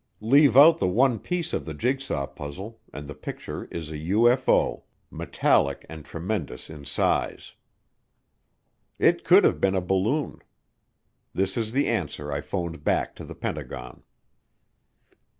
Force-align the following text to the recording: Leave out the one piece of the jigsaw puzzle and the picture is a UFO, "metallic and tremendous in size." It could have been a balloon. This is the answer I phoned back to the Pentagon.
Leave 0.23 0.57
out 0.57 0.79
the 0.79 0.87
one 0.87 1.19
piece 1.19 1.53
of 1.53 1.63
the 1.63 1.75
jigsaw 1.75 2.25
puzzle 2.25 2.81
and 2.91 3.05
the 3.07 3.13
picture 3.13 3.65
is 3.65 3.91
a 3.91 3.99
UFO, 3.99 4.81
"metallic 5.11 5.85
and 5.89 6.03
tremendous 6.03 6.71
in 6.71 6.83
size." 6.85 7.53
It 8.97 9.23
could 9.23 9.43
have 9.43 9.61
been 9.61 9.75
a 9.75 9.79
balloon. 9.79 10.39
This 11.35 11.55
is 11.55 11.71
the 11.71 11.87
answer 11.87 12.31
I 12.31 12.41
phoned 12.41 12.83
back 12.83 13.13
to 13.17 13.23
the 13.23 13.35
Pentagon. 13.35 14.01